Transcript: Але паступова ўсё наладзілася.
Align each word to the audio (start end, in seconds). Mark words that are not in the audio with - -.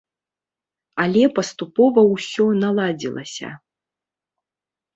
Але 1.03 1.23
паступова 1.41 2.01
ўсё 2.13 2.45
наладзілася. 2.65 3.49